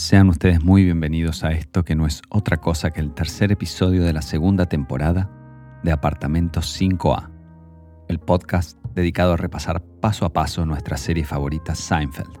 Sean 0.00 0.30
ustedes 0.30 0.64
muy 0.64 0.82
bienvenidos 0.82 1.44
a 1.44 1.52
esto 1.52 1.84
que 1.84 1.94
no 1.94 2.06
es 2.06 2.22
otra 2.30 2.56
cosa 2.56 2.90
que 2.90 3.02
el 3.02 3.12
tercer 3.12 3.52
episodio 3.52 4.02
de 4.02 4.14
la 4.14 4.22
segunda 4.22 4.64
temporada 4.64 5.30
de 5.82 5.92
Apartamentos 5.92 6.80
5A, 6.80 7.28
el 8.08 8.18
podcast 8.18 8.82
dedicado 8.94 9.34
a 9.34 9.36
repasar 9.36 9.82
paso 10.00 10.24
a 10.24 10.32
paso 10.32 10.64
nuestra 10.64 10.96
serie 10.96 11.26
favorita 11.26 11.74
Seinfeld, 11.74 12.32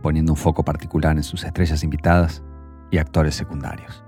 poniendo 0.00 0.32
un 0.32 0.38
foco 0.38 0.64
particular 0.64 1.14
en 1.18 1.24
sus 1.24 1.44
estrellas 1.44 1.84
invitadas 1.84 2.42
y 2.90 2.96
actores 2.96 3.34
secundarios. 3.34 4.02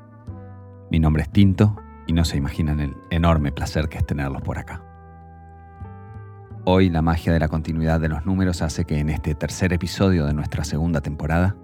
Mi 0.90 1.00
nombre 1.00 1.24
es 1.24 1.30
Tinto 1.30 1.76
y 2.06 2.14
no 2.14 2.24
se 2.24 2.38
imaginan 2.38 2.80
el 2.80 2.96
enorme 3.10 3.52
placer 3.52 3.90
que 3.90 3.98
es 3.98 4.06
tenerlos 4.06 4.40
por 4.40 4.56
acá. 4.56 4.82
Hoy 6.64 6.88
la 6.88 7.02
magia 7.02 7.34
de 7.34 7.40
la 7.40 7.48
continuidad 7.48 8.00
de 8.00 8.08
los 8.08 8.24
números 8.24 8.62
hace 8.62 8.86
que 8.86 9.00
en 9.00 9.10
este 9.10 9.34
tercer 9.34 9.74
episodio 9.74 10.24
de 10.24 10.32
nuestra 10.32 10.64
segunda 10.64 11.02
temporada 11.02 11.57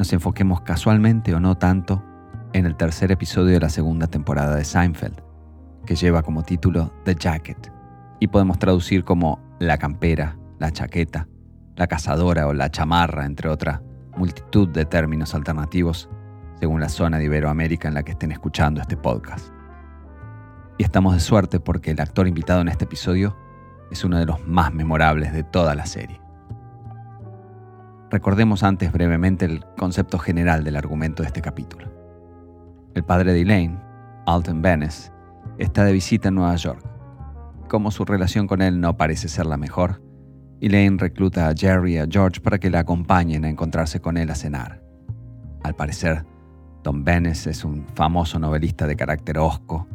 nos 0.00 0.14
enfoquemos 0.14 0.62
casualmente 0.62 1.34
o 1.34 1.40
no 1.40 1.58
tanto 1.58 2.02
en 2.54 2.64
el 2.64 2.74
tercer 2.74 3.12
episodio 3.12 3.52
de 3.52 3.60
la 3.60 3.68
segunda 3.68 4.06
temporada 4.06 4.56
de 4.56 4.64
Seinfeld, 4.64 5.20
que 5.84 5.94
lleva 5.94 6.22
como 6.22 6.42
título 6.42 6.90
The 7.04 7.16
Jacket, 7.16 7.70
y 8.18 8.28
podemos 8.28 8.58
traducir 8.58 9.04
como 9.04 9.38
la 9.58 9.76
campera, 9.76 10.38
la 10.58 10.72
chaqueta, 10.72 11.28
la 11.76 11.86
cazadora 11.86 12.46
o 12.46 12.54
la 12.54 12.70
chamarra, 12.70 13.26
entre 13.26 13.50
otra 13.50 13.82
multitud 14.16 14.70
de 14.70 14.86
términos 14.86 15.34
alternativos 15.34 16.08
según 16.60 16.80
la 16.80 16.88
zona 16.88 17.18
de 17.18 17.24
Iberoamérica 17.24 17.88
en 17.88 17.92
la 17.92 18.02
que 18.02 18.12
estén 18.12 18.32
escuchando 18.32 18.80
este 18.80 18.96
podcast. 18.96 19.52
Y 20.78 20.82
estamos 20.82 21.12
de 21.12 21.20
suerte 21.20 21.60
porque 21.60 21.90
el 21.90 22.00
actor 22.00 22.26
invitado 22.26 22.62
en 22.62 22.68
este 22.68 22.86
episodio 22.86 23.36
es 23.90 24.02
uno 24.02 24.16
de 24.16 24.24
los 24.24 24.46
más 24.46 24.72
memorables 24.72 25.34
de 25.34 25.42
toda 25.42 25.74
la 25.74 25.84
serie. 25.84 26.22
Recordemos 28.10 28.64
antes 28.64 28.90
brevemente 28.90 29.44
el 29.44 29.64
concepto 29.78 30.18
general 30.18 30.64
del 30.64 30.76
argumento 30.76 31.22
de 31.22 31.28
este 31.28 31.40
capítulo. 31.40 31.88
El 32.94 33.04
padre 33.04 33.32
de 33.32 33.42
Elaine, 33.42 33.78
Alton 34.26 34.60
Bennis, 34.60 35.12
está 35.58 35.84
de 35.84 35.92
visita 35.92 36.28
en 36.28 36.34
Nueva 36.34 36.56
York. 36.56 36.84
Como 37.68 37.92
su 37.92 38.04
relación 38.04 38.48
con 38.48 38.62
él 38.62 38.80
no 38.80 38.96
parece 38.96 39.28
ser 39.28 39.46
la 39.46 39.56
mejor, 39.56 40.02
Elaine 40.60 40.98
recluta 40.98 41.46
a 41.46 41.54
Jerry 41.56 41.94
y 41.94 41.98
a 41.98 42.06
George 42.10 42.40
para 42.40 42.58
que 42.58 42.68
la 42.68 42.80
acompañen 42.80 43.44
a 43.44 43.48
encontrarse 43.48 44.00
con 44.00 44.16
él 44.16 44.28
a 44.30 44.34
cenar. 44.34 44.82
Al 45.62 45.76
parecer, 45.76 46.26
Don 46.82 47.04
Bennis 47.04 47.46
es 47.46 47.64
un 47.64 47.86
famoso 47.94 48.40
novelista 48.40 48.88
de 48.88 48.96
carácter 48.96 49.38
hosco 49.38 49.86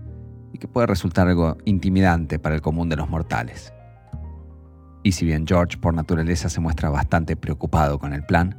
y 0.53 0.57
que 0.57 0.69
puede 0.69 0.87
resultar 0.87 1.27
algo 1.27 1.57
intimidante 1.65 2.39
para 2.39 2.55
el 2.55 2.61
común 2.61 2.87
de 2.87 2.95
los 2.95 3.09
mortales. 3.09 3.73
Y 5.05 5.11
si 5.11 5.23
bien 5.23 5.45
George 5.45 5.77
por 5.77 5.93
naturaleza 5.93 6.49
se 6.49 6.59
muestra 6.59 6.89
bastante 6.89 7.35
preocupado 7.35 7.99
con 7.99 8.11
el 8.11 8.23
plan, 8.23 8.57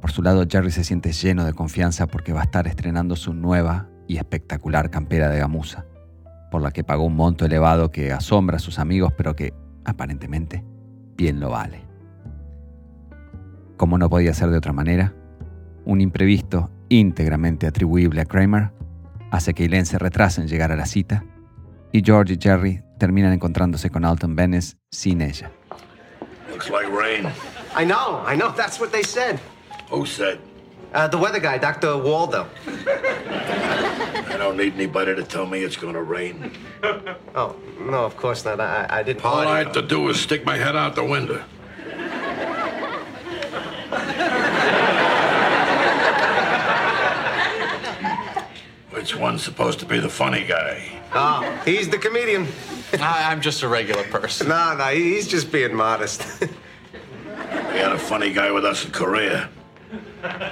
por 0.00 0.10
su 0.10 0.20
lado 0.20 0.44
Jerry 0.50 0.72
se 0.72 0.82
siente 0.82 1.12
lleno 1.12 1.44
de 1.44 1.52
confianza 1.52 2.08
porque 2.08 2.32
va 2.32 2.40
a 2.40 2.42
estar 2.42 2.66
estrenando 2.66 3.14
su 3.14 3.32
nueva 3.32 3.88
y 4.08 4.16
espectacular 4.16 4.90
campera 4.90 5.28
de 5.28 5.38
gamuza, 5.38 5.86
por 6.50 6.62
la 6.62 6.72
que 6.72 6.82
pagó 6.82 7.04
un 7.04 7.14
monto 7.14 7.44
elevado 7.44 7.92
que 7.92 8.10
asombra 8.10 8.56
a 8.56 8.58
sus 8.58 8.80
amigos 8.80 9.12
pero 9.16 9.36
que, 9.36 9.54
aparentemente, 9.84 10.64
bien 11.16 11.38
lo 11.38 11.50
vale. 11.50 11.86
Como 13.76 13.98
no 13.98 14.10
podía 14.10 14.34
ser 14.34 14.50
de 14.50 14.58
otra 14.58 14.72
manera, 14.72 15.14
un 15.84 16.00
imprevisto 16.00 16.72
íntegramente 16.88 17.68
atribuible 17.68 18.20
a 18.20 18.24
Kramer 18.24 18.72
hace 19.30 19.54
que 19.54 19.66
Elaine 19.66 19.86
se 19.86 20.00
retrase 20.00 20.40
en 20.40 20.48
llegar 20.48 20.72
a 20.72 20.76
la 20.76 20.86
cita 20.86 21.24
y 21.92 22.02
George 22.02 22.32
y 22.32 22.38
Jerry 22.40 22.82
terminan 23.02 23.32
encontrándose 23.32 23.90
con 23.90 24.04
Alton 24.04 24.36
Bennis 24.36 24.76
sin 24.92 25.22
ella. 25.22 25.50
Looks 26.48 26.70
like 26.70 26.88
rain. 26.88 27.26
I 27.74 27.84
know, 27.84 28.22
I 28.24 28.36
know. 28.36 28.52
That's 28.54 28.78
what 28.78 28.92
they 28.92 29.02
said. 29.02 29.40
Who 29.90 30.06
said? 30.06 30.38
Uh, 30.94 31.08
the 31.08 31.18
weather 31.18 31.40
guy, 31.40 31.58
Dr. 31.58 31.96
Waldo. 31.96 32.46
I 32.68 34.36
don't 34.38 34.56
need 34.56 34.74
anybody 34.74 35.16
to 35.16 35.24
tell 35.24 35.46
me 35.46 35.64
it's 35.64 35.76
gonna 35.76 36.02
rain. 36.02 36.52
Oh, 37.34 37.56
no, 37.80 38.04
of 38.04 38.16
course 38.16 38.44
not. 38.44 38.60
I, 38.60 38.86
I 38.88 39.02
didn't. 39.02 39.24
All 39.24 39.48
I 39.48 39.64
had 39.64 39.74
to 39.74 39.82
do 39.82 40.02
was 40.02 40.20
stick 40.20 40.44
my 40.44 40.56
head 40.56 40.76
out 40.76 40.94
the 40.94 41.02
window. 41.02 41.42
Which 48.90 49.16
one's 49.16 49.42
supposed 49.42 49.80
to 49.80 49.86
be 49.86 49.98
the 49.98 50.08
funny 50.08 50.44
guy? 50.44 51.00
Oh, 51.14 51.42
he's 51.64 51.88
the 51.88 51.98
comedian. 51.98 52.46
I, 53.00 53.30
I'm 53.32 53.40
just 53.40 53.62
a 53.62 53.68
regular 53.68 54.04
person. 54.04 54.48
No, 54.48 54.74
no, 54.76 54.84
he- 54.86 55.14
he's 55.14 55.26
just 55.28 55.50
being 55.52 55.74
modest. 55.74 56.24
We 56.40 57.78
had 57.78 57.92
a 57.92 57.98
funny 57.98 58.32
guy 58.32 58.50
with 58.50 58.64
us 58.64 58.84
in 58.84 58.90
Korea. 58.92 59.48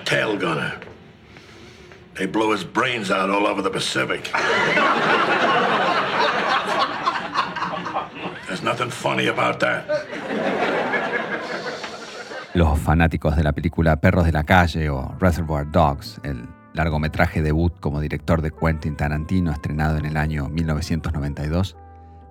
Tail 0.05 0.37
gunner. 0.37 0.79
They 2.15 2.27
blew 2.27 2.51
his 2.53 2.65
brains 2.65 3.11
out 3.11 3.31
all 3.31 3.47
over 3.47 3.63
the 3.63 3.71
Pacific. 3.71 4.31
There's 8.47 8.63
nothing 8.63 8.91
funny 8.91 9.29
about 9.29 9.61
that. 9.61 9.85
Los 12.55 12.79
fanáticos 12.81 13.37
de 13.37 13.45
la 13.45 13.53
película 13.53 14.01
Perros 14.01 14.25
de 14.25 14.33
la 14.33 14.43
Calle 14.43 14.91
o 14.91 15.15
Reservoir 15.21 15.71
Dogs, 15.71 16.21
el 16.25 16.49
largometraje 16.75 17.43
debut 17.43 17.73
como 17.81 18.01
director 18.01 18.43
de 18.43 18.51
Quentin 18.51 18.97
Tarantino 18.97 19.53
estrenado 19.53 19.99
en 19.99 20.05
el 20.07 20.17
año 20.17 20.49
1992, 20.49 21.77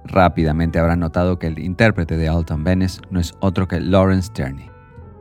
rápidamente 0.05 0.79
habrán 0.79 0.99
notado 0.99 1.39
que 1.39 1.47
el 1.47 1.59
intérprete 1.59 2.17
de 2.17 2.27
Alton 2.27 2.63
Bennis 2.63 3.01
no 3.09 3.19
es 3.19 3.33
otro 3.39 3.67
que 3.67 3.79
Lawrence 3.79 4.31
Tierney, 4.33 4.69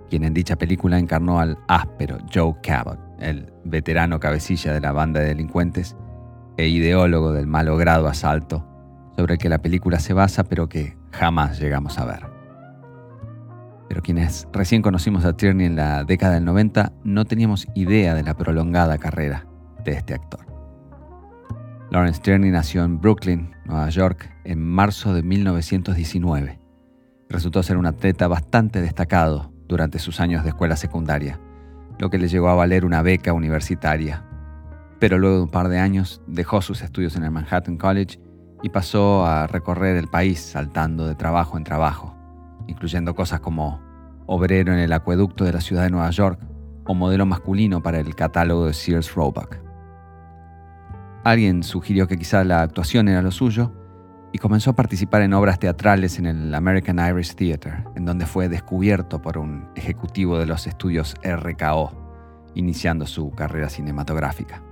quien 0.08 0.24
en 0.24 0.34
dicha 0.34 0.56
película 0.56 0.98
encarnó 0.98 1.40
al 1.40 1.58
áspero 1.68 2.18
Joe 2.32 2.54
Cabot, 2.62 2.98
el 3.18 3.52
veterano 3.64 4.20
cabecilla 4.20 4.72
de 4.72 4.80
la 4.80 4.92
banda 4.92 5.20
de 5.20 5.26
delincuentes 5.26 5.96
e 6.56 6.68
ideólogo 6.68 7.32
del 7.32 7.46
malogrado 7.46 8.08
asalto 8.08 8.66
sobre 9.16 9.34
el 9.34 9.38
que 9.38 9.48
la 9.48 9.58
película 9.58 9.98
se 9.98 10.12
basa 10.12 10.44
pero 10.44 10.68
que 10.68 10.96
jamás 11.12 11.60
llegamos 11.60 11.98
a 11.98 12.04
ver. 12.04 12.38
Pero 13.88 14.02
quienes 14.02 14.46
recién 14.52 14.82
conocimos 14.82 15.24
a 15.24 15.32
Tierney 15.34 15.66
en 15.66 15.76
la 15.76 16.04
década 16.04 16.34
del 16.34 16.44
90 16.44 16.92
no 17.04 17.24
teníamos 17.24 17.66
idea 17.74 18.14
de 18.14 18.22
la 18.22 18.34
prolongada 18.34 18.98
carrera 18.98 19.46
de 19.84 19.92
este 19.92 20.14
actor. 20.14 20.47
Lawrence 21.90 22.20
Tierney 22.20 22.50
nació 22.50 22.84
en 22.84 23.00
Brooklyn, 23.00 23.54
Nueva 23.64 23.88
York, 23.88 24.30
en 24.44 24.62
marzo 24.62 25.14
de 25.14 25.22
1919. 25.22 26.60
Resultó 27.30 27.62
ser 27.62 27.78
un 27.78 27.86
atleta 27.86 28.28
bastante 28.28 28.82
destacado 28.82 29.50
durante 29.66 29.98
sus 29.98 30.20
años 30.20 30.42
de 30.42 30.50
escuela 30.50 30.76
secundaria, 30.76 31.40
lo 31.98 32.10
que 32.10 32.18
le 32.18 32.28
llegó 32.28 32.50
a 32.50 32.54
valer 32.54 32.84
una 32.84 33.00
beca 33.00 33.32
universitaria. 33.32 34.22
Pero 34.98 35.16
luego 35.16 35.36
de 35.36 35.42
un 35.44 35.48
par 35.48 35.68
de 35.68 35.78
años 35.78 36.20
dejó 36.26 36.60
sus 36.60 36.82
estudios 36.82 37.16
en 37.16 37.24
el 37.24 37.30
Manhattan 37.30 37.78
College 37.78 38.20
y 38.62 38.68
pasó 38.68 39.24
a 39.24 39.46
recorrer 39.46 39.96
el 39.96 40.08
país 40.08 40.40
saltando 40.40 41.06
de 41.06 41.14
trabajo 41.14 41.56
en 41.56 41.64
trabajo, 41.64 42.14
incluyendo 42.66 43.14
cosas 43.14 43.40
como 43.40 43.80
obrero 44.26 44.74
en 44.74 44.78
el 44.78 44.92
acueducto 44.92 45.44
de 45.44 45.52
la 45.54 45.62
ciudad 45.62 45.84
de 45.84 45.90
Nueva 45.90 46.10
York 46.10 46.38
o 46.84 46.92
modelo 46.92 47.24
masculino 47.24 47.82
para 47.82 47.98
el 47.98 48.14
catálogo 48.14 48.66
de 48.66 48.74
Sears 48.74 49.14
Roebuck. 49.14 49.67
Alguien 51.28 51.62
sugirió 51.62 52.08
que 52.08 52.16
quizá 52.16 52.42
la 52.42 52.62
actuación 52.62 53.06
era 53.06 53.20
lo 53.20 53.30
suyo 53.30 53.70
y 54.32 54.38
comenzó 54.38 54.70
a 54.70 54.74
participar 54.74 55.20
en 55.20 55.34
obras 55.34 55.58
teatrales 55.58 56.18
en 56.18 56.24
el 56.24 56.54
American 56.54 56.98
Irish 56.98 57.34
Theatre, 57.34 57.84
en 57.96 58.06
donde 58.06 58.24
fue 58.24 58.48
descubierto 58.48 59.20
por 59.20 59.36
un 59.36 59.68
ejecutivo 59.76 60.38
de 60.38 60.46
los 60.46 60.66
estudios 60.66 61.16
RKO, 61.22 61.92
iniciando 62.54 63.06
su 63.06 63.30
carrera 63.32 63.68
cinematográfica. 63.68 64.62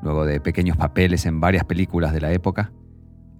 Luego 0.00 0.24
de 0.24 0.40
pequeños 0.40 0.78
papeles 0.78 1.26
en 1.26 1.38
varias 1.38 1.66
películas 1.66 2.14
de 2.14 2.22
la 2.22 2.32
época, 2.32 2.72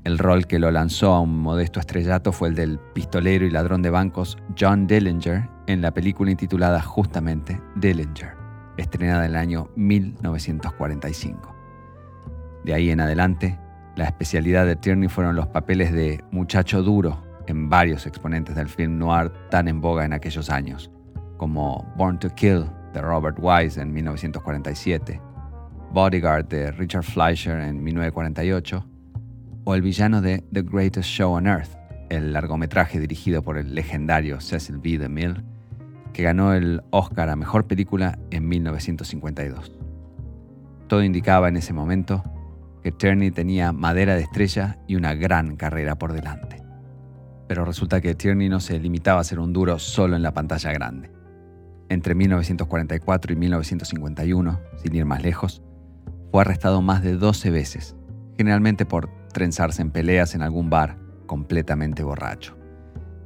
el 0.04 0.18
rol 0.18 0.46
que 0.46 0.58
lo 0.58 0.70
lanzó 0.70 1.14
a 1.14 1.20
un 1.20 1.38
modesto 1.38 1.80
estrellato 1.80 2.30
fue 2.30 2.48
el 2.48 2.56
del 2.56 2.78
pistolero 2.92 3.46
y 3.46 3.50
ladrón 3.50 3.80
de 3.80 3.88
bancos 3.88 4.36
John 4.60 4.86
Dillinger 4.86 5.48
en 5.66 5.80
la 5.80 5.92
película 5.92 6.31
intitulada 6.31 6.82
justamente 6.82 7.58
Dillinger, 7.75 8.34
estrenada 8.76 9.25
en 9.25 9.31
el 9.31 9.37
año 9.37 9.70
1945. 9.76 11.56
De 12.66 12.74
ahí 12.74 12.90
en 12.90 12.98
adelante, 12.98 13.56
la 13.94 14.06
especialidad 14.06 14.66
de 14.66 14.74
Tierney 14.74 15.08
fueron 15.08 15.36
los 15.36 15.46
papeles 15.46 15.92
de 15.92 16.24
muchacho 16.32 16.82
duro 16.82 17.22
en 17.46 17.70
varios 17.70 18.08
exponentes 18.08 18.56
del 18.56 18.68
film 18.68 18.98
noir 18.98 19.32
tan 19.50 19.68
en 19.68 19.80
boga 19.80 20.04
en 20.04 20.12
aquellos 20.12 20.50
años, 20.50 20.90
como 21.36 21.86
Born 21.96 22.18
to 22.18 22.28
Kill 22.34 22.64
de 22.92 23.00
Robert 23.00 23.38
Wise 23.40 23.80
en 23.80 23.92
1947, 23.92 25.20
Bodyguard 25.92 26.48
de 26.48 26.72
Richard 26.72 27.04
Fleischer 27.04 27.60
en 27.60 27.84
1948, 27.84 28.84
o 29.62 29.74
el 29.76 29.82
villano 29.82 30.20
de 30.20 30.42
The 30.52 30.62
Greatest 30.62 31.08
Show 31.08 31.34
on 31.34 31.46
Earth, 31.46 31.70
el 32.10 32.32
largometraje 32.32 32.98
dirigido 32.98 33.42
por 33.42 33.58
el 33.58 33.76
legendario 33.76 34.40
Cecil 34.40 34.78
B. 34.78 34.98
DeMille, 34.98 35.44
que 36.12 36.24
ganó 36.24 36.52
el 36.52 36.82
Oscar 36.90 37.28
a 37.28 37.36
Mejor 37.36 37.68
Película 37.68 38.18
en 38.32 38.48
1952. 38.48 39.70
Todo 40.88 41.04
indicaba 41.04 41.48
en 41.48 41.58
ese 41.58 41.72
momento 41.72 42.24
que 42.87 42.93
Tierney 42.93 43.33
tenía 43.33 43.73
madera 43.73 44.15
de 44.15 44.23
estrella 44.23 44.79
y 44.87 44.94
una 44.94 45.12
gran 45.12 45.56
carrera 45.56 45.99
por 45.99 46.12
delante. 46.12 46.62
Pero 47.49 47.65
resulta 47.65 48.00
que 48.00 48.15
Tierney 48.15 48.49
no 48.49 48.61
se 48.61 48.79
limitaba 48.79 49.21
a 49.21 49.25
ser 49.25 49.41
un 49.41 49.53
duro 49.53 49.81
solo 49.81 50.15
en 50.15 50.23
la 50.23 50.33
pantalla 50.33 50.73
grande. 50.73 51.11
entre 51.88 52.15
1944 52.15 53.33
y 53.33 53.37
1951, 53.37 54.61
sin 54.77 54.94
ir 54.94 55.05
más 55.05 55.21
lejos, 55.21 55.65
fue 56.31 56.43
arrestado 56.43 56.81
más 56.81 57.03
de 57.03 57.17
12 57.17 57.50
veces, 57.50 57.97
generalmente 58.37 58.87
por 58.87 59.11
trenzarse 59.33 59.83
en 59.83 59.91
peleas 59.91 60.37
en 60.37 60.43
algún 60.43 60.71
bar 60.71 60.97
completamente 61.27 62.05
borracho. 62.05 62.56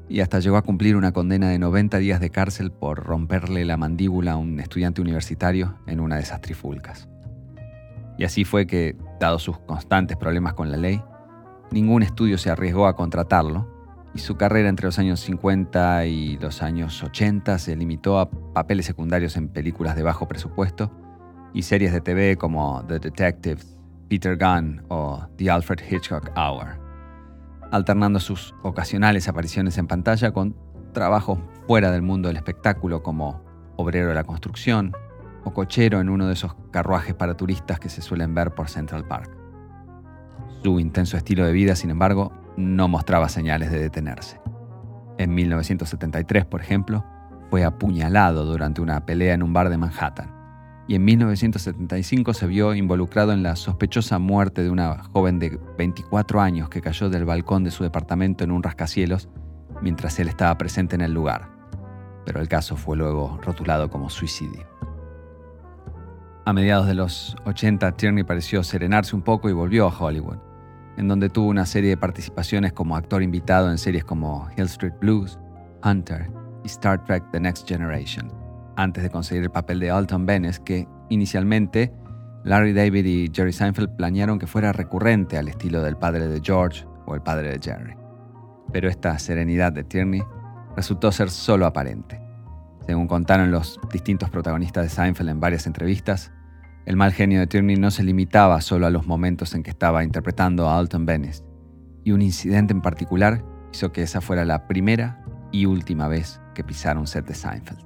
Y 0.09 0.21
hasta 0.21 0.39
llegó 0.39 0.57
a 0.57 0.63
cumplir 0.63 0.97
una 0.97 1.13
condena 1.13 1.51
de 1.51 1.59
90 1.59 1.99
días 1.99 2.19
de 2.19 2.31
cárcel 2.31 2.73
por 2.73 3.05
romperle 3.05 3.67
la 3.67 3.77
mandíbula 3.77 4.33
a 4.33 4.37
un 4.37 4.59
estudiante 4.59 5.03
universitario 5.03 5.77
en 5.87 6.01
una 6.01 6.17
de 6.17 6.23
esas 6.23 6.41
trifulcas. 6.41 7.11
Y 8.21 8.25
así 8.25 8.45
fue 8.45 8.67
que, 8.67 8.99
dado 9.19 9.39
sus 9.39 9.59
constantes 9.61 10.19
problemas 10.19 10.53
con 10.53 10.71
la 10.71 10.77
ley, 10.77 11.03
ningún 11.71 12.03
estudio 12.03 12.37
se 12.37 12.51
arriesgó 12.51 12.87
a 12.87 12.95
contratarlo 12.95 13.67
y 14.15 14.19
su 14.19 14.37
carrera 14.37 14.69
entre 14.69 14.85
los 14.85 14.99
años 14.99 15.21
50 15.21 16.05
y 16.05 16.37
los 16.37 16.61
años 16.61 17.03
80 17.03 17.59
se 17.59 17.75
limitó 17.77 18.19
a 18.19 18.29
papeles 18.31 18.85
secundarios 18.85 19.39
en 19.39 19.49
películas 19.49 19.97
de 19.97 20.03
bajo 20.03 20.29
presupuesto 20.29 20.91
y 21.55 21.63
series 21.63 21.95
de 21.95 22.03
TV 22.03 22.37
como 22.37 22.85
The 22.87 22.99
Detectives, 22.99 23.79
Peter 24.11 24.37
Gunn 24.37 24.83
o 24.89 25.27
The 25.39 25.51
Alfred 25.51 25.81
Hitchcock 25.91 26.31
Hour, 26.37 26.79
alternando 27.71 28.21
sus 28.21 28.55
ocasionales 28.63 29.29
apariciones 29.29 29.79
en 29.79 29.87
pantalla 29.87 30.31
con 30.31 30.55
trabajos 30.93 31.39
fuera 31.67 31.91
del 31.91 32.03
mundo 32.03 32.29
del 32.29 32.37
espectáculo 32.37 33.03
como 33.03 33.43
obrero 33.77 34.09
de 34.11 34.15
la 34.15 34.25
construcción 34.25 34.93
o 35.45 35.53
cochero 35.53 36.01
en 36.01 36.09
uno 36.09 36.27
de 36.27 36.35
esos 36.35 36.55
carruajes 36.71 37.15
para 37.15 37.37
turistas 37.37 37.79
que 37.81 37.89
se 37.89 38.03
suelen 38.03 38.35
ver 38.35 38.55
por 38.55 38.69
Central 38.69 39.07
Park. 39.07 39.31
Su 40.63 40.79
intenso 40.79 41.17
estilo 41.17 41.47
de 41.47 41.53
vida, 41.53 41.75
sin 41.77 41.91
embargo, 41.91 42.33
no 42.57 42.89
mostraba 42.89 43.29
señales 43.29 43.71
de 43.71 43.79
detenerse. 43.79 44.41
En 45.19 45.35
1973, 45.35 46.45
por 46.47 46.61
ejemplo, 46.61 47.05
fue 47.51 47.65
apuñalado 47.65 48.45
durante 48.45 48.81
una 48.81 49.05
pelea 49.07 49.35
en 49.35 49.43
un 49.43 49.53
bar 49.53 49.71
de 49.71 49.79
Manhattan 49.79 50.41
y 50.91 50.97
en 50.97 51.05
1975 51.05 52.35
se 52.35 52.47
vio 52.49 52.75
involucrado 52.75 53.33
en 53.33 53.45
la 53.45 53.55
sospechosa 53.55 54.19
muerte 54.19 54.65
de 54.65 54.71
una 54.71 55.05
joven 55.05 55.39
de 55.39 55.57
24 55.79 56.41
años 56.41 56.69
que 56.69 56.81
cayó 56.81 57.09
del 57.09 57.25
balcón 57.25 57.63
de 57.63 57.71
su 57.71 57.85
departamento 57.85 58.43
en 58.43 58.51
un 58.51 58.63
rascacielos 58.63 59.29
mientras 59.83 60.19
él 60.19 60.29
estaba 60.29 60.59
presente 60.59 60.97
en 60.97 61.03
el 61.03 61.13
lugar, 61.13 61.49
pero 62.25 62.41
el 62.41 62.49
caso 62.49 62.77
fue 62.77 62.97
luego 62.97 63.39
rotulado 63.43 63.89
como 63.89 64.11
suicidio. 64.11 64.70
A 66.51 66.53
mediados 66.53 66.89
de 66.89 66.95
los 66.95 67.37
80, 67.45 67.93
Tierney 67.93 68.25
pareció 68.25 68.65
serenarse 68.65 69.15
un 69.15 69.23
poco 69.23 69.49
y 69.49 69.53
volvió 69.53 69.87
a 69.87 69.97
Hollywood, 69.97 70.39
en 70.97 71.07
donde 71.07 71.31
tuvo 71.31 71.47
una 71.47 71.65
serie 71.65 71.91
de 71.91 71.97
participaciones 71.97 72.73
como 72.73 72.97
actor 72.97 73.23
invitado 73.23 73.71
en 73.71 73.79
series 73.79 74.03
como 74.03 74.49
Hill 74.57 74.65
Street 74.65 74.95
Blues, 75.01 75.39
Hunter 75.85 76.29
y 76.65 76.67
Star 76.67 77.05
Trek 77.05 77.23
The 77.31 77.39
Next 77.39 77.69
Generation 77.69 78.33
antes 78.75 79.05
de 79.05 79.11
conseguir 79.11 79.45
el 79.45 79.51
papel 79.51 79.79
de 79.79 79.93
Alton 79.93 80.27
Bennis, 80.27 80.59
que 80.59 80.89
inicialmente 81.09 81.93
Larry 82.43 82.73
David 82.73 83.05
y 83.05 83.31
Jerry 83.33 83.53
Seinfeld 83.53 83.95
planearon 83.95 84.41
que 84.41 84.49
fuera 84.49 84.73
recurrente 84.73 85.39
al 85.39 85.47
estilo 85.47 85.83
del 85.83 85.97
padre 85.99 86.27
de 86.27 86.41
George 86.43 86.85
o 87.07 87.15
el 87.15 87.23
padre 87.23 87.53
de 87.53 87.61
Jerry. 87.63 87.95
Pero 88.73 88.89
esta 88.89 89.17
serenidad 89.21 89.71
de 89.71 89.85
Tierney 89.85 90.25
resultó 90.75 91.13
ser 91.13 91.31
solo 91.31 91.65
aparente. 91.65 92.21
Según 92.87 93.07
contaron 93.07 93.53
los 93.53 93.79
distintos 93.93 94.31
protagonistas 94.31 94.83
de 94.83 94.89
Seinfeld 94.89 95.31
en 95.31 95.39
varias 95.39 95.69
entrevistas, 95.69 96.33
el 96.87 96.97
mal 96.97 97.13
genio 97.13 97.41
de 97.41 97.47
Tierney 97.47 97.77
no 97.77 97.91
se 97.91 98.03
limitaba 98.03 98.61
solo 98.61 98.87
a 98.87 98.91
los 98.91 99.07
momentos 99.07 99.55
en 99.55 99.63
que 99.63 99.71
estaba 99.71 100.03
interpretando 100.03 100.69
a 100.69 100.79
Alton 100.79 101.07
Bennis, 101.07 101.45
y 102.05 102.13
un 102.13 102.23
incidente 102.23 102.73
en 102.73 102.81
particular 102.81 103.45
hizo 103.73 103.93
que 103.93 104.03
esa 104.03 104.21
fuera 104.21 104.45
la 104.45 104.67
primera 104.67 105.25
y 105.53 105.67
última 105.67 106.09
vez 106.09 106.41
que 106.55 106.65
pisara 106.65 106.99
un 106.99 107.07
set 107.07 107.27
de 107.27 107.35
Seinfeld. 107.35 107.85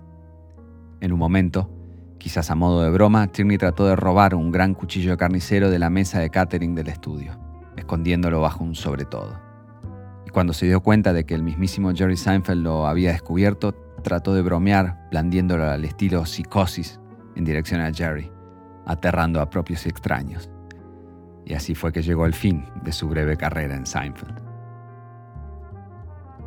En 1.00 1.12
un 1.12 1.18
momento, 1.18 1.70
quizás 2.18 2.50
a 2.50 2.54
modo 2.54 2.82
de 2.82 2.90
broma, 2.90 3.26
Tierney 3.26 3.58
trató 3.58 3.86
de 3.86 3.96
robar 3.96 4.34
un 4.34 4.50
gran 4.50 4.74
cuchillo 4.74 5.16
carnicero 5.16 5.70
de 5.70 5.78
la 5.78 5.90
mesa 5.90 6.20
de 6.20 6.30
catering 6.30 6.74
del 6.74 6.88
estudio, 6.88 7.38
escondiéndolo 7.76 8.40
bajo 8.40 8.64
un 8.64 8.74
sobre 8.74 9.04
todo. 9.04 9.38
Y 10.26 10.30
cuando 10.30 10.52
se 10.52 10.66
dio 10.66 10.80
cuenta 10.80 11.12
de 11.12 11.24
que 11.24 11.34
el 11.34 11.42
mismísimo 11.42 11.92
Jerry 11.94 12.16
Seinfeld 12.16 12.62
lo 12.62 12.86
había 12.86 13.12
descubierto, 13.12 13.72
trató 14.02 14.34
de 14.34 14.42
bromear, 14.42 15.08
blandiéndolo 15.10 15.64
al 15.64 15.84
estilo 15.84 16.24
psicosis 16.24 17.00
en 17.34 17.44
dirección 17.44 17.80
a 17.80 17.92
Jerry, 17.92 18.30
aterrando 18.86 19.40
a 19.40 19.50
propios 19.50 19.86
y 19.86 19.88
extraños. 19.88 20.50
Y 21.44 21.54
así 21.54 21.74
fue 21.74 21.92
que 21.92 22.02
llegó 22.02 22.26
el 22.26 22.34
fin 22.34 22.64
de 22.82 22.92
su 22.92 23.08
breve 23.08 23.36
carrera 23.36 23.74
en 23.74 23.86
Seinfeld. 23.86 24.42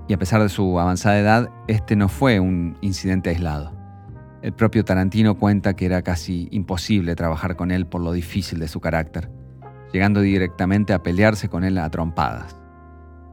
Y 0.08 0.14
a 0.14 0.18
pesar 0.18 0.42
de 0.42 0.50
su 0.50 0.80
avanzada 0.80 1.20
edad, 1.20 1.50
este 1.68 1.96
no 1.96 2.08
fue 2.08 2.40
un 2.40 2.78
incidente 2.82 3.30
aislado. 3.30 3.74
El 4.42 4.54
propio 4.54 4.86
Tarantino 4.86 5.38
cuenta 5.38 5.76
que 5.76 5.86
era 5.86 6.02
casi 6.02 6.48
imposible 6.52 7.16
trabajar 7.16 7.56
con 7.56 7.72
él 7.72 7.86
por 7.86 8.02
lo 8.02 8.14
difícil 8.14 8.60
de 8.60 8.68
su 8.68 8.80
carácter, 8.80 9.30
llegando 9.92 10.22
directamente 10.22 10.94
a 10.94 11.04
pelearse 11.04 11.50
con 11.50 11.64
él 11.64 11.78
a 11.78 11.90
trompadas. 11.90 12.56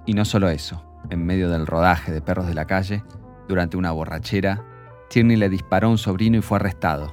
Y 0.06 0.14
no 0.14 0.24
solo 0.24 0.48
eso, 0.48 0.84
en 1.10 1.24
medio 1.24 1.48
del 1.50 1.66
rodaje 1.66 2.10
de 2.10 2.20
Perros 2.20 2.46
de 2.46 2.54
la 2.54 2.66
Calle, 2.66 3.04
durante 3.48 3.76
una 3.76 3.92
borrachera, 3.92 4.64
Tierney 5.08 5.36
le 5.36 5.48
disparó 5.48 5.88
a 5.88 5.90
un 5.90 5.98
sobrino 5.98 6.38
y 6.38 6.42
fue 6.42 6.56
arrestado, 6.56 7.12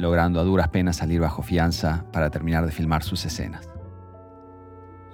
logrando 0.00 0.40
a 0.40 0.44
duras 0.44 0.68
penas 0.68 0.96
salir 0.96 1.20
bajo 1.20 1.42
fianza 1.42 2.04
para 2.12 2.30
terminar 2.30 2.64
de 2.64 2.72
filmar 2.72 3.02
sus 3.02 3.24
escenas. 3.26 3.68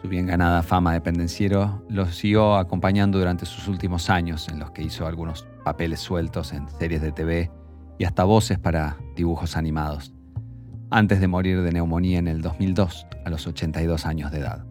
Su 0.00 0.08
bien 0.08 0.26
ganada 0.26 0.62
fama 0.62 0.92
de 0.92 1.00
pendenciero 1.00 1.82
lo 1.88 2.06
siguió 2.06 2.56
acompañando 2.56 3.18
durante 3.18 3.46
sus 3.46 3.66
últimos 3.66 4.10
años, 4.10 4.48
en 4.48 4.60
los 4.60 4.70
que 4.70 4.82
hizo 4.82 5.06
algunos 5.06 5.46
papeles 5.64 6.00
sueltos 6.00 6.52
en 6.52 6.68
series 6.68 7.02
de 7.02 7.10
TV 7.10 7.50
y 7.98 8.04
hasta 8.04 8.22
voces 8.24 8.58
para 8.58 8.96
dibujos 9.16 9.56
animados, 9.56 10.12
antes 10.90 11.20
de 11.20 11.26
morir 11.26 11.62
de 11.62 11.72
neumonía 11.72 12.18
en 12.18 12.28
el 12.28 12.40
2002 12.40 13.06
a 13.24 13.30
los 13.30 13.46
82 13.46 14.06
años 14.06 14.30
de 14.30 14.38
edad. 14.38 14.64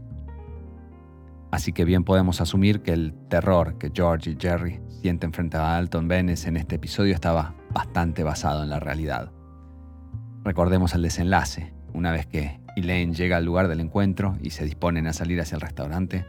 Así 1.52 1.74
que 1.74 1.84
bien 1.84 2.06
podemos 2.06 2.40
asumir 2.40 2.82
que 2.82 2.94
el 2.94 3.14
terror 3.30 3.78
que 3.78 3.92
George 3.94 4.32
y 4.32 4.38
Jerry 4.40 4.80
sienten 5.02 5.34
frente 5.34 5.58
a 5.58 5.76
Alton 5.76 6.08
Bennis 6.08 6.46
en 6.46 6.56
este 6.58 6.76
episodio 6.76 7.14
estaba 7.14 7.54
bastante 7.74 8.24
basado 8.24 8.64
en 8.64 8.70
la 8.70 8.80
realidad. 8.80 9.35
Recordemos 10.46 10.94
el 10.94 11.02
desenlace, 11.02 11.74
una 11.92 12.12
vez 12.12 12.28
que 12.28 12.60
Elaine 12.76 13.16
llega 13.16 13.38
al 13.38 13.46
lugar 13.46 13.68
del 13.68 13.80
encuentro 13.80 14.38
y 14.44 14.52
se 14.52 14.64
disponen 14.64 15.08
a 15.08 15.14
salir 15.14 15.42
hacia 15.42 15.56
el 15.56 15.62
restaurante, 15.62 16.24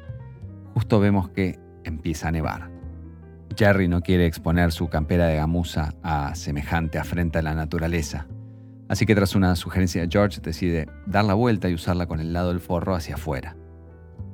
justo 0.73 0.99
vemos 1.01 1.29
que 1.29 1.59
empieza 1.85 2.29
a 2.29 2.33
nevar. 2.33 2.71
Jerry 3.55 3.89
no 3.89 4.01
quiere 4.01 4.25
exponer 4.25 4.73
su 4.73 4.89
campera 4.89 5.27
de 5.27 5.37
gamuza 5.37 5.93
a 6.03 6.35
semejante 6.35 6.99
afrenta 6.99 7.41
a 7.41 7.43
la 7.43 7.55
naturaleza, 7.55 8.27
así 8.89 9.05
que 9.05 9.15
tras 9.15 9.35
una 9.35 9.55
sugerencia 9.55 10.01
de 10.01 10.09
George 10.11 10.41
decide 10.41 10.89
dar 11.05 11.27
la 11.27 11.35
vuelta 11.35 11.69
y 11.69 11.75
usarla 11.75 12.07
con 12.07 12.19
el 12.19 12.33
lado 12.33 12.49
del 12.49 12.61
forro 12.61 12.95
hacia 12.95 13.17
afuera. 13.17 13.55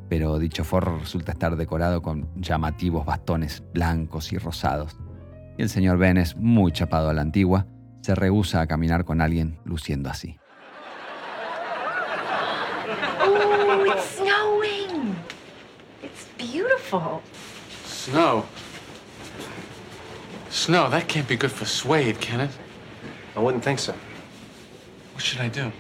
Pero 0.09 0.39
dicho 0.39 0.63
forro 0.63 1.01
resulta 1.01 1.33
estar 1.33 1.57
decorado 1.57 2.03
con 2.03 2.29
llamativos 2.37 3.05
bastones 3.05 3.65
blancos 3.75 4.33
y 4.33 4.39
rosados, 4.39 4.97
y 5.59 5.63
el 5.63 5.69
señor 5.69 5.99
Benes, 5.99 6.37
muy 6.37 6.71
chapado 6.71 7.11
a 7.11 7.15
la 7.15 7.23
antigua, 7.23 7.67
se 8.03 8.15
rehúsa 8.15 8.61
a 8.61 8.67
caminar 8.67 9.05
con 9.05 9.21
alguien 9.21 9.59
luciendo 9.65 10.11
así. 10.11 10.39
Oh, 13.21 13.85
it's 13.87 14.05
snowing. 14.17 15.17
It's 16.03 16.27
beautiful. 16.37 17.23
Snow? 17.85 18.45
Snow, 20.51 20.91
that 20.91 21.09
can't 21.09 21.27
be 21.27 21.37
good 21.37 21.53
for 21.53 21.65
suede, 21.65 22.21
can 22.21 22.41
it? 22.41 22.51
I 23.37 23.41
wouldn't 23.41 23.65
think 23.65 23.79
so. 23.79 23.95
What 25.15 25.23
should 25.23 25.41
I 25.41 25.49
do? 25.49 25.73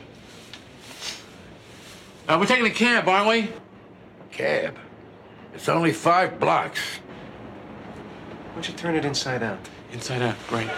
Uh, 2.28 2.38
we're 2.38 2.46
taking 2.46 2.66
a 2.66 2.70
cab, 2.70 3.08
aren't 3.08 3.28
we? 3.28 3.50
Cab. 4.30 4.76
It's 5.52 5.68
only 5.68 5.92
five 5.92 6.38
blocks. 6.38 6.80
Why 8.48 8.54
don't 8.54 8.68
you 8.68 8.74
turn 8.74 8.94
it 8.94 9.04
inside 9.04 9.42
out? 9.42 9.58
Inside 9.92 10.22
out, 10.22 10.36
great. 10.48 10.68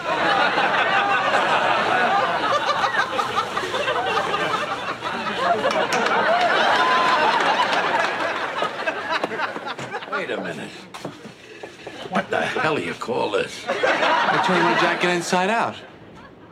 Call 13.04 13.30
this? 13.32 13.64
I 13.68 14.42
turned 14.46 14.64
my 14.64 14.80
jacket 14.80 15.10
inside 15.10 15.50
out. 15.50 15.76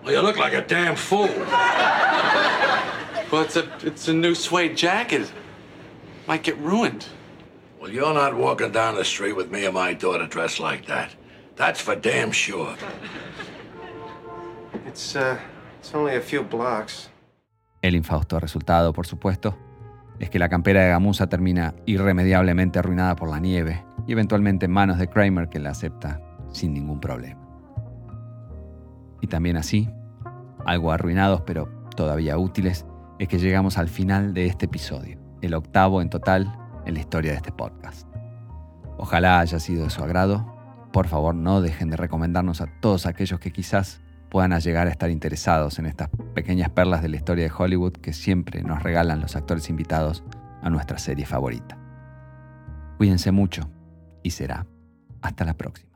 Well, 0.04 0.12
you 0.12 0.20
look 0.20 0.36
like 0.36 0.52
a 0.52 0.60
damn 0.60 0.96
fool. 0.96 1.32
Well, 3.30 3.42
it's 3.42 3.56
a 3.56 3.64
it's 3.82 4.08
a 4.08 4.12
new 4.12 4.34
suede 4.34 4.76
jacket. 4.76 5.32
Might 6.26 6.42
get 6.42 6.58
ruined. 6.58 7.06
Well, 7.80 7.90
you're 7.90 8.12
not 8.12 8.34
walking 8.36 8.70
down 8.70 8.96
the 8.96 9.04
street 9.04 9.34
with 9.34 9.50
me 9.50 9.64
and 9.64 9.74
my 9.74 9.94
daughter 9.94 10.26
dressed 10.26 10.60
like 10.60 10.86
that. 10.86 11.16
That's 11.56 11.80
for 11.80 11.96
damn 11.96 12.32
sure. 12.32 12.76
It's, 14.86 15.16
uh, 15.16 15.38
it's 15.80 15.94
only 15.94 16.16
a 16.16 16.20
few 16.20 16.42
blocks. 16.44 17.08
El 17.80 17.94
infausto 17.94 18.38
resultado, 18.38 18.92
por 18.92 19.06
supuesto, 19.06 19.56
es 20.20 20.28
que 20.28 20.38
la 20.38 20.48
campera 20.48 20.82
de 20.82 20.90
gamuza 20.90 21.26
termina 21.28 21.74
irremediablemente 21.86 22.78
arruinada 22.78 23.16
por 23.16 23.30
la 23.30 23.40
nieve 23.40 23.82
y 24.06 24.12
eventualmente 24.12 24.66
en 24.66 24.72
manos 24.72 24.98
de 24.98 25.08
Kramer 25.08 25.48
que 25.48 25.58
la 25.58 25.70
acepta 25.70 26.20
sin 26.52 26.74
ningún 26.74 27.00
problema. 27.00 27.40
Y 29.20 29.26
también 29.26 29.56
así, 29.56 29.88
algo 30.64 30.92
arruinados 30.92 31.42
pero 31.42 31.68
todavía 31.96 32.38
útiles, 32.38 32.86
es 33.18 33.28
que 33.28 33.38
llegamos 33.38 33.78
al 33.78 33.88
final 33.88 34.34
de 34.34 34.46
este 34.46 34.66
episodio, 34.66 35.18
el 35.42 35.54
octavo 35.54 36.02
en 36.02 36.10
total 36.10 36.58
en 36.86 36.94
la 36.94 37.00
historia 37.00 37.32
de 37.32 37.36
este 37.36 37.52
podcast. 37.52 38.08
Ojalá 38.98 39.40
haya 39.40 39.58
sido 39.58 39.84
de 39.84 39.90
su 39.90 40.02
agrado. 40.02 40.46
Por 40.92 41.08
favor, 41.08 41.34
no 41.34 41.60
dejen 41.60 41.90
de 41.90 41.96
recomendarnos 41.96 42.60
a 42.60 42.66
todos 42.80 43.06
aquellos 43.06 43.40
que 43.40 43.52
quizás 43.52 44.00
puedan 44.30 44.58
llegar 44.60 44.86
a 44.86 44.90
estar 44.90 45.10
interesados 45.10 45.78
en 45.78 45.86
estas 45.86 46.08
pequeñas 46.34 46.70
perlas 46.70 47.02
de 47.02 47.08
la 47.08 47.16
historia 47.16 47.44
de 47.44 47.52
Hollywood 47.56 47.92
que 47.92 48.12
siempre 48.12 48.62
nos 48.62 48.82
regalan 48.82 49.20
los 49.20 49.36
actores 49.36 49.68
invitados 49.68 50.24
a 50.62 50.70
nuestra 50.70 50.98
serie 50.98 51.26
favorita. 51.26 51.78
Cuídense 52.96 53.30
mucho 53.30 53.68
y 54.22 54.30
será 54.30 54.66
hasta 55.20 55.44
la 55.44 55.54
próxima. 55.54 55.91